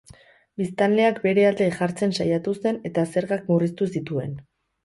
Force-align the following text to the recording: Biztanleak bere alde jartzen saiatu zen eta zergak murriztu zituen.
Biztanleak 0.61 1.19
bere 1.25 1.43
alde 1.49 1.67
jartzen 1.75 2.17
saiatu 2.21 2.57
zen 2.65 2.83
eta 2.91 3.07
zergak 3.19 3.47
murriztu 3.53 3.93
zituen. 3.97 4.35